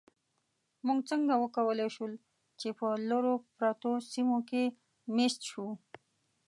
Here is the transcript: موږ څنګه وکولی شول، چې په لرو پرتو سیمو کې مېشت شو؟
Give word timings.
موږ 0.85 0.99
څنګه 1.09 1.33
وکولی 1.43 1.87
شول، 1.95 2.13
چې 2.59 2.69
په 2.79 2.87
لرو 3.09 3.33
پرتو 3.57 3.91
سیمو 4.11 4.37
کې 4.49 4.63
مېشت 5.15 5.39
شو؟ 5.51 5.65